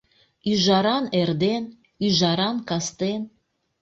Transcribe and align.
Ӱжаран 0.51 1.05
эрден, 1.19 1.63
ӱжаран 2.05 2.57
кастен 2.69 3.21